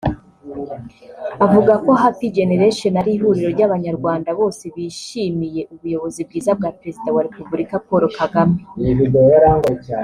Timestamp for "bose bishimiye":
4.39-5.61